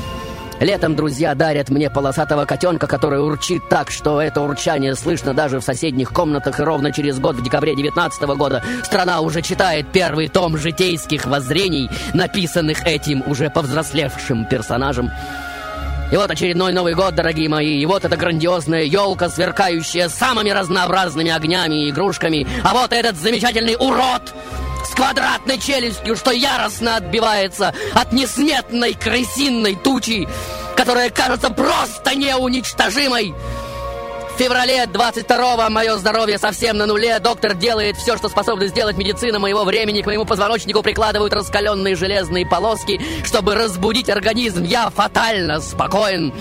[0.60, 5.63] Летом друзья дарят мне полосатого котенка, который урчит так, что это урчание слышно даже в
[5.63, 6.60] соседних комнатах.
[6.60, 11.89] И ровно через год, в декабре 19 года, страна уже читает первый том житейских воззрений,
[12.13, 15.12] написанных этим уже повзрослевшим персонажем.
[16.10, 21.30] И вот очередной Новый год, дорогие мои, и вот эта грандиозная елка, сверкающая самыми разнообразными
[21.30, 24.34] огнями и игрушками, а вот этот замечательный урод,
[24.86, 30.28] с квадратной челюстью, что яростно отбивается от несметной крысиной тучи,
[30.78, 33.34] которая кажется просто неуничтожимой.
[34.38, 37.17] Феврале 22-го мое здоровье совсем на нуле.
[37.17, 40.04] Доктор делает все, что способна сделать медицина моего времени.
[40.04, 44.63] К моему позвоночнику прикладывают раскаленные железные полоски, чтобы разбудить организм.
[44.63, 46.32] Я фатально спокоен.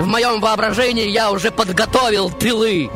[0.00, 2.90] В моем воображении я уже подготовил тылы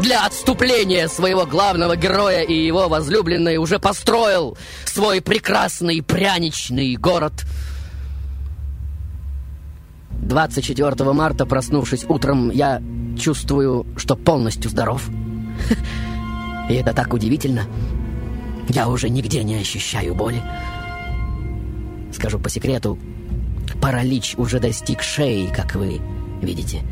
[0.00, 7.34] для отступления своего главного героя и его возлюбленной уже построил свой прекрасный пряничный город.
[10.22, 12.80] 24 марта, проснувшись утром, я
[13.18, 15.08] чувствую, что полностью здоров.
[16.70, 17.64] И это так удивительно.
[18.68, 20.42] Я уже нигде не ощущаю боли.
[22.12, 22.98] Скажу по секрету,
[23.80, 26.00] паралич уже достиг шеи, как вы
[26.40, 26.82] видите.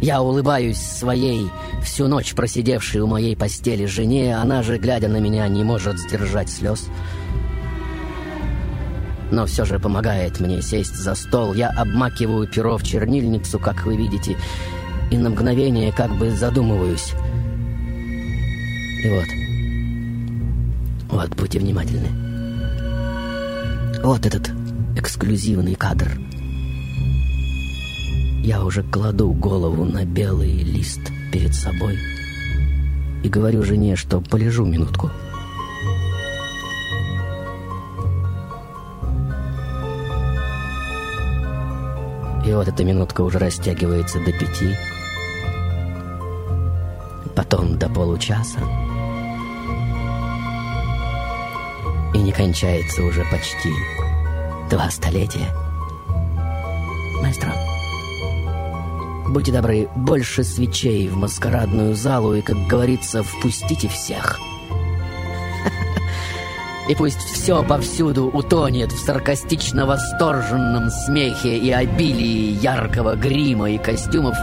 [0.00, 1.48] Я улыбаюсь своей,
[1.84, 6.50] всю ночь просидевшей у моей постели жене, она же, глядя на меня, не может сдержать
[6.50, 6.88] слез.
[9.32, 11.54] Но все же помогает мне сесть за стол.
[11.54, 14.36] Я обмакиваю перо в чернильницу, как вы видите,
[15.10, 17.14] и на мгновение как бы задумываюсь.
[19.02, 19.26] И вот.
[21.10, 22.08] Вот, будьте внимательны.
[24.04, 24.52] Вот этот
[24.96, 26.08] эксклюзивный кадр—
[28.42, 31.00] я уже кладу голову на белый лист
[31.32, 31.96] перед собой
[33.22, 35.12] и говорю жене, что полежу минутку.
[42.44, 44.74] И вот эта минутка уже растягивается до пяти,
[47.36, 48.58] потом до получаса,
[52.14, 53.72] и не кончается уже почти
[54.68, 55.48] два столетия.
[57.22, 57.52] Маэстро,
[59.32, 64.38] Будьте добры, больше свечей в маскарадную залу и, как говорится, впустите всех.
[66.88, 74.36] И пусть все повсюду утонет в саркастично восторженном смехе и обилии яркого грима и костюмов.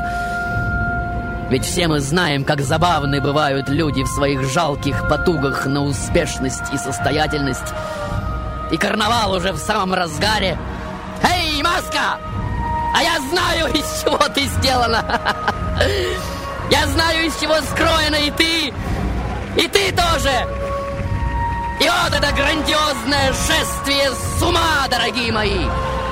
[1.49, 6.77] Ведь все мы знаем, как забавны бывают люди в своих жалких потугах на успешность и
[6.77, 7.73] состоятельность.
[8.71, 10.57] И карнавал уже в самом разгаре.
[11.23, 12.19] Эй, маска!
[12.95, 15.03] А я знаю, из чего ты сделана.
[16.69, 18.67] Я знаю, из чего скроена и ты,
[19.55, 20.58] и ты тоже.
[21.79, 25.65] И вот это грандиозное шествие с ума, дорогие мои.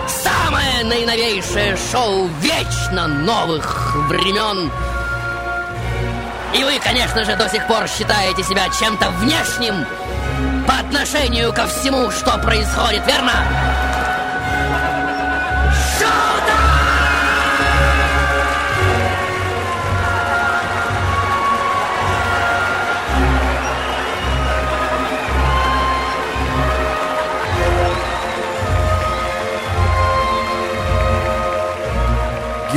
[0.08, 4.72] Самое наиновейшее шоу вечно новых времен.
[6.54, 9.86] И вы, конечно же, до сих пор считаете себя чем-то внешним
[10.66, 13.34] по отношению ко всему, что происходит, верно?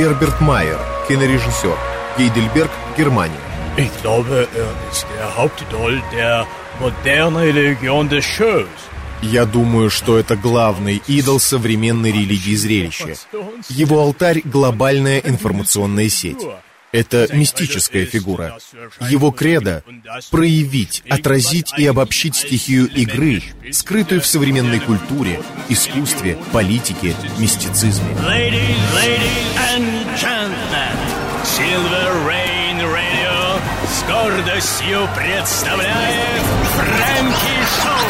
[0.01, 1.77] Герберт Майер, кинорежиссер.
[2.17, 3.37] Гейдельберг, Германия.
[3.77, 6.47] Ich glaube, er ist der Hauptidol der
[6.79, 8.65] modernen Religion des Shows.
[9.21, 13.13] Я думаю, что это главный идол современной религии зрелища.
[13.69, 16.47] Его алтарь— глобальная информационная сеть.
[16.91, 18.57] Это мистическая фигура.
[19.09, 19.83] Его кредо—
[20.31, 28.11] проявить, отразить и обобщить стихию игры, скрытую в современной культуре, искусстве, политике, мистицизме.
[28.27, 29.87] Ladies, ladies and
[30.19, 30.97] gentlemen,
[31.43, 36.41] Silver Rain Radio с гордостью представляет
[36.75, 38.07] Фрэнки Шоу.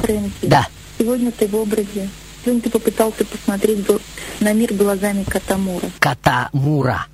[0.00, 0.66] Фрэнки, Да.
[0.98, 2.08] сегодня ты в образе.
[2.48, 3.86] Ты попытался посмотреть
[4.40, 5.90] на мир глазами Катамура.
[5.98, 7.06] Кота Мура.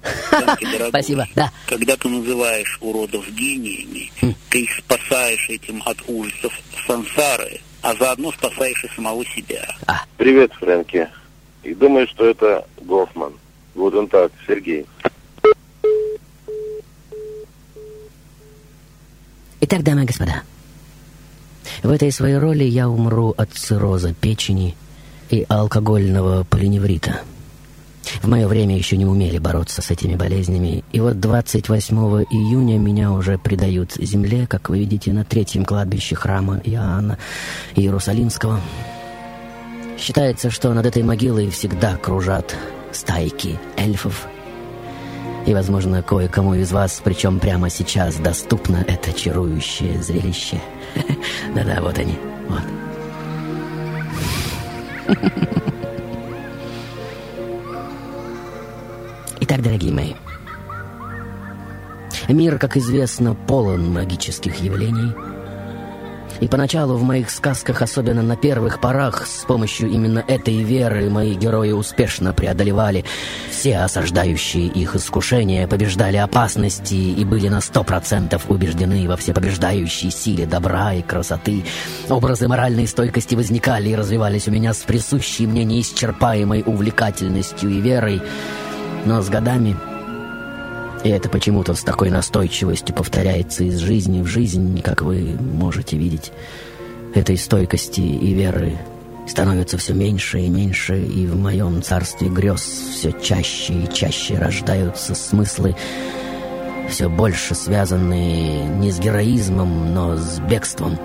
[0.89, 1.51] Спасибо, да.
[1.67, 4.13] Когда ты называешь уродов гениями,
[4.49, 6.53] ты их спасаешь этим от ужасов
[6.87, 9.67] сансары, а заодно спасаешь и самого себя.
[10.17, 11.09] Привет, Фрэнки.
[11.65, 13.33] И думаю, что это Гофман.
[13.75, 14.87] Гуден так, Сергей.
[19.63, 20.43] Итак, дамы и господа,
[21.83, 24.77] в этой своей роли я умру от цирроза печени
[25.31, 27.21] и алкогольного полиневрита.
[28.23, 31.97] В мое время еще не умели бороться с этими болезнями, и вот 28
[32.31, 37.19] июня меня уже предают земле, как вы видите, на третьем кладбище храма Иоанна
[37.75, 38.61] Иерусалимского.
[39.99, 42.55] Считается, что над этой могилой всегда кружат
[42.93, 44.27] стайки эльфов.
[45.47, 50.61] И, возможно, кое-кому из вас, причем прямо сейчас, доступно это чарующее зрелище.
[51.55, 52.19] Да-да, вот они,
[52.49, 52.63] вот.
[59.41, 60.15] Итак, дорогие мои,
[62.29, 65.13] мир, как известно, полон магических явлений.
[66.41, 71.35] И поначалу в моих сказках, особенно на первых порах, с помощью именно этой веры мои
[71.35, 73.05] герои успешно преодолевали
[73.65, 80.45] все осаждающие их искушения, побеждали опасности и были на сто процентов убеждены во всепобеждающей силе
[80.45, 81.65] добра и красоты.
[82.11, 88.21] Образы моральной стойкости возникали и развивались у меня с присущей мне неисчерпаемой увлекательностью и верой.
[89.07, 89.75] Но с годами
[91.03, 96.33] и это почему-то с такой настойчивостью повторяется из жизни в жизнь, как вы можете видеть.
[97.15, 98.77] Этой стойкости и веры
[99.27, 105.15] становится все меньше и меньше, и в моем царстве грез все чаще и чаще рождаются
[105.15, 105.75] смыслы,
[106.89, 110.99] все больше связанные не с героизмом, но с бегством.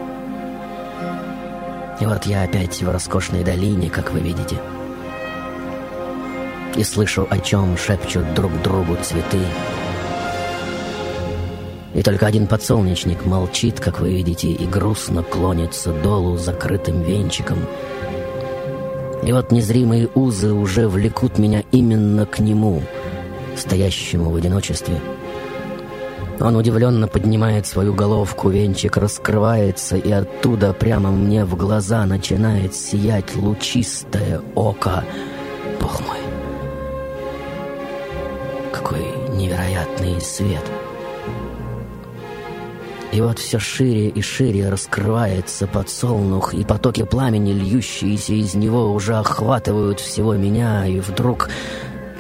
[2.00, 4.56] И вот я опять в роскошной долине, как вы видите.
[6.76, 9.40] И слышу, о чем шепчут друг другу цветы,
[11.94, 17.58] и только один подсолнечник молчит, как вы видите, и грустно клонится долу закрытым венчиком.
[19.24, 22.82] И вот незримые узы уже влекут меня именно к нему,
[23.56, 25.00] стоящему в одиночестве.
[26.40, 33.36] Он удивленно поднимает свою головку, венчик раскрывается, и оттуда прямо мне в глаза начинает сиять
[33.36, 35.04] лучистое око.
[35.82, 36.20] Бог мой!
[38.72, 39.04] Какой
[39.36, 40.64] невероятный свет!—
[43.12, 49.16] и вот все шире и шире раскрывается подсолнух, и потоки пламени, льющиеся из него, уже
[49.16, 51.50] охватывают всего меня, и вдруг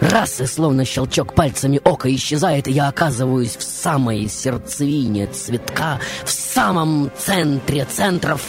[0.02, 6.32] раз и словно щелчок пальцами ока исчезает, и я оказываюсь в самой сердцевине цветка, в
[6.32, 8.42] самом центре центров.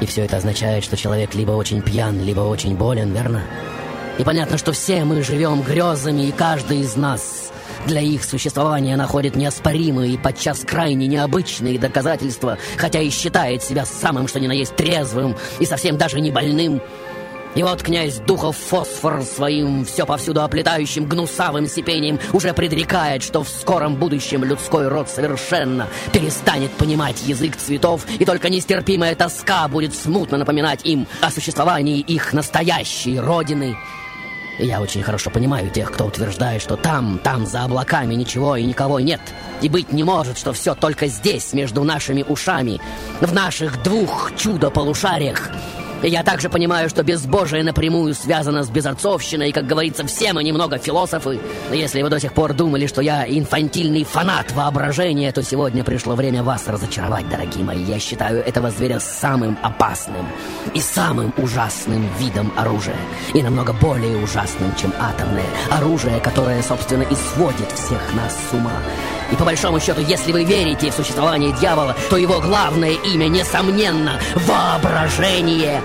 [0.00, 3.42] И все это означает, что человек либо очень пьян, либо очень болен, верно?
[4.18, 7.52] И понятно, что все мы живем грезами, и каждый из нас
[7.86, 14.28] для их существования находит неоспоримые и подчас крайне необычные доказательства, хотя и считает себя самым
[14.28, 16.80] что ни на есть трезвым и совсем даже не больным.
[17.56, 23.48] И вот князь Духов Фосфор своим все повсюду оплетающим гнусавым сипением уже предрекает, что в
[23.48, 30.38] скором будущем людской род совершенно перестанет понимать язык цветов, и только нестерпимая тоска будет смутно
[30.38, 33.76] напоминать им о существовании их настоящей родины.
[34.62, 39.00] Я очень хорошо понимаю тех, кто утверждает, что там, там за облаками ничего и никого
[39.00, 39.20] нет.
[39.62, 42.78] И быть не может, что все только здесь, между нашими ушами,
[43.20, 45.50] в наших двух чудо-полушариях.
[46.02, 50.78] Я также понимаю, что безбожие напрямую связано с безотцовщиной, и, как говорится, все мы немного
[50.78, 51.38] философы.
[51.68, 56.14] Но если вы до сих пор думали, что я инфантильный фанат воображения, то сегодня пришло
[56.14, 57.84] время вас разочаровать, дорогие мои.
[57.84, 60.26] Я считаю этого зверя самым опасным
[60.72, 62.96] и самым ужасным видом оружия.
[63.34, 68.72] И намного более ужасным, чем атомное оружие, которое, собственно, и сводит всех нас с ума.
[69.30, 74.20] И по большому счету, если вы верите в существование дьявола, то его главное имя, несомненно,
[74.34, 75.82] воображение.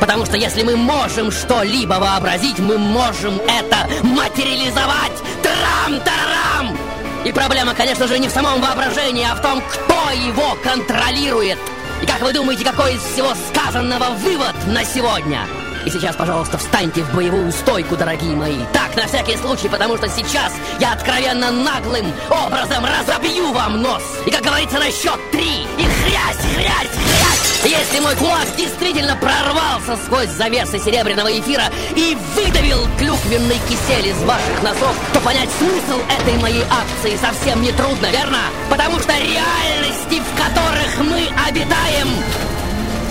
[0.00, 5.12] Потому что если мы можем что-либо вообразить, мы можем это материализовать.
[5.42, 6.76] Трам-тарам!
[7.24, 11.58] И проблема, конечно же, не в самом воображении, а в том, кто его контролирует.
[12.02, 15.46] И как вы думаете, какой из всего сказанного вывод на сегодня?
[15.86, 18.58] И сейчас, пожалуйста, встаньте в боевую стойку, дорогие мои.
[18.72, 24.02] Так, на всякий случай, потому что сейчас я откровенно наглым образом разобью вам нос.
[24.26, 25.62] И, как говорится, на счет три.
[25.78, 27.70] И хрясь, хрясь, хрясь.
[27.70, 34.62] Если мой кулак действительно прорвался сквозь завесы серебряного эфира и выдавил клюквенный кисель из ваших
[34.64, 38.38] носов, то понять смысл этой моей акции совсем не трудно, верно?
[38.68, 42.08] Потому что реальности, в которых мы обитаем,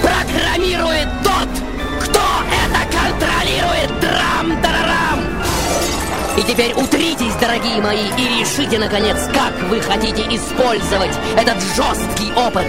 [0.01, 1.74] программирует тот,
[2.76, 3.99] это контролирует?
[3.99, 5.19] Драм-тарарам!
[6.38, 12.65] И теперь утритесь, дорогие мои, и решите, наконец, как вы хотите использовать этот жесткий опыт.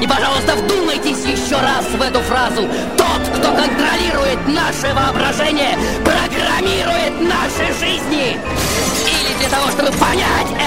[0.00, 2.62] И, пожалуйста, вдумайтесь еще раз в эту фразу.
[2.96, 8.40] Тот, кто контролирует наше воображение, программирует наши жизни.
[9.06, 10.59] Или для того, чтобы понять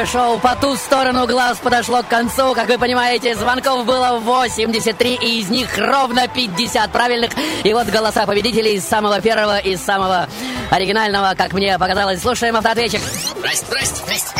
[0.00, 2.54] очередное шоу «По ту сторону глаз» подошло к концу.
[2.54, 7.30] Как вы понимаете, звонков было 83, и из них ровно 50 правильных.
[7.64, 10.28] И вот голоса победителей из самого первого и самого
[10.70, 12.20] оригинального, как мне показалось.
[12.20, 13.00] Слушаем автоответчик.
[13.00, 14.30] Здрасте, здрасте, здрасте,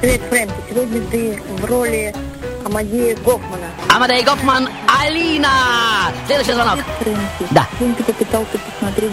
[0.00, 0.54] Привет, Фрэнки.
[0.70, 2.14] Сегодня ты в роли
[2.64, 3.66] Амадея Гофмана.
[3.94, 4.68] Амадей Гофман,
[5.00, 5.48] Алина!
[6.26, 6.78] Следующий звонок.
[7.00, 7.46] Фрэнки.
[7.50, 7.66] Да.
[7.78, 9.12] Сегодня ты попытался посмотреть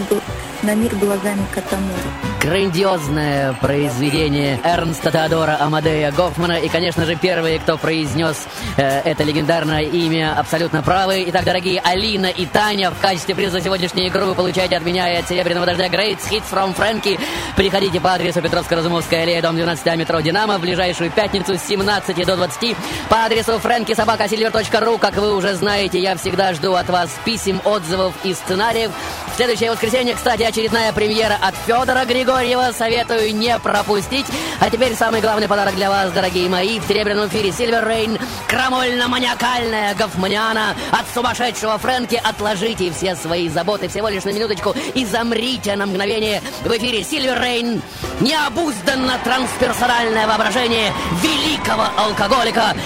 [0.62, 2.27] на мир глазами Катамура.
[2.40, 6.60] Грандиозное произведение Эрнста Теодора Амадея Гофмана.
[6.60, 11.24] И, конечно же, первые, кто произнес э, это легендарное имя, абсолютно правы.
[11.28, 15.12] Итак, дорогие Алина и Таня, в качестве приза за сегодняшнюю игру вы получаете от меня
[15.12, 17.18] и от Серебряного Дождя Great Hits from Frankie.
[17.56, 22.36] Приходите по адресу Петровско-Разумовская аллея, дом 12, метро Динамо, в ближайшую пятницу с 17 до
[22.36, 22.76] 20
[23.08, 24.98] по адресу frankysobakasilver.ru.
[25.00, 28.92] Как вы уже знаете, я всегда жду от вас писем, отзывов и сценариев.
[29.32, 32.27] В следующее воскресенье, кстати, очередная премьера от Федора Григорьева.
[32.28, 34.26] Советую не пропустить.
[34.60, 36.78] А теперь самый главный подарок для вас, дорогие мои.
[36.78, 38.20] В серебряном эфире Silver Rain.
[38.48, 42.20] Крамольно-маниакальная гофманиана от сумасшедшего Фрэнки.
[42.22, 46.42] Отложите все свои заботы всего лишь на минуточку и замрите на мгновение.
[46.64, 47.80] В эфире Silver Rain.
[48.20, 52.76] Необузданно трансперсональное воображение великого алкоголика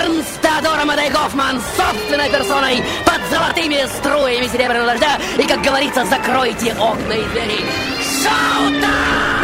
[0.00, 5.18] Эрнст Теодор Амадей Гофман собственной персоной под золотыми струями серебряного дождя.
[5.38, 7.95] И, как говорится, закройте окна и двери.
[8.26, 9.35] Шоу-тайм!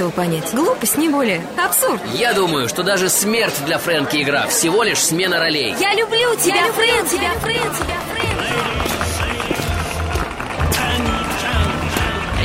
[0.00, 0.52] Этого понять.
[0.54, 1.42] Глупость, не более.
[1.62, 2.00] Абсурд.
[2.14, 5.74] Я думаю, что даже смерть для Фрэнки игра всего лишь смена ролей.
[5.78, 7.96] Я люблю тебя, Я люблю Фрэнк, тебя, тебя, Фрэнк, тебя,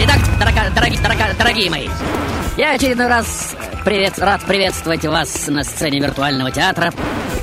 [0.03, 1.87] Итак, дорога- дороги- дорога- дорогие мои,
[2.57, 6.91] я очередной раз привет, рад приветствовать вас на сцене виртуального театра.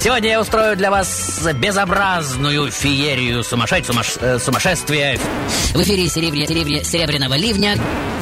[0.03, 5.17] Сегодня я устрою для вас безобразную феерию сумасшедь, сумаш- э, сумасшествия.
[5.75, 7.77] В эфире серебря- серебря- «Серебряного ливня».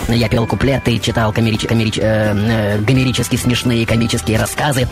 [0.09, 4.89] Я пел куплеты, читал комерич- комерич- э, э, гомерически смешные комические рассказы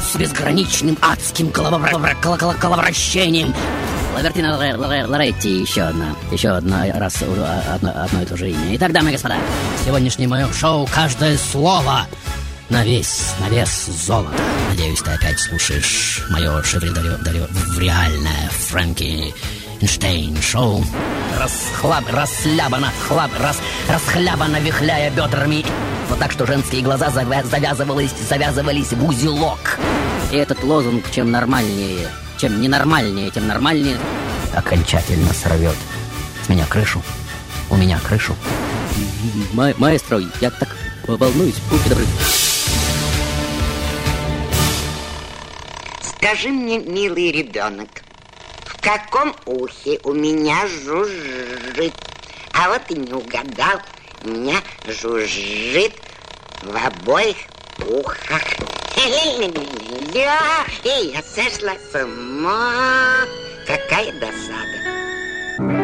[0.00, 1.90] с безграничным адским голововра-.
[4.16, 8.48] Лавертина Лоре- Лоре- Лоретти, еще одна, еще одна раз у- одно, одно и то же
[8.48, 8.76] имя.
[8.76, 9.36] Итак, дамы и господа,
[9.84, 12.06] сегодняшнее мое шоу «Каждое слово»
[12.70, 14.30] на вес, на вес золота.
[14.70, 19.34] Надеюсь, ты опять слушаешь мое шевреальное Фрэнки
[19.80, 20.84] Эйнштейн шоу.
[21.38, 23.58] Расхлаб, расслабано, хлаб, рас,
[23.88, 25.64] расхлябано, вихляя бедрами.
[26.08, 29.78] Вот так, что женские глаза завя- завязывались, завязывались в узелок.
[30.32, 32.08] И этот лозунг, чем нормальнее,
[32.38, 33.98] чем ненормальнее, тем нормальнее,
[34.54, 35.76] окончательно сорвет
[36.44, 37.02] с меня крышу.
[37.70, 38.34] У меня крышу.
[39.52, 40.68] Ма- маэстро, я так
[41.06, 42.06] волнуюсь, будьте добры.
[46.24, 48.02] Скажи мне, милый ребенок,
[48.64, 51.92] в каком ухе у меня жужжит?
[52.54, 53.82] А вот и не угадал,
[54.22, 54.56] у меня
[54.86, 55.92] жужжит
[56.62, 57.36] в обоих
[57.86, 58.42] ухах.
[60.82, 63.26] И я сошла с ума.
[63.66, 65.83] Какая досада.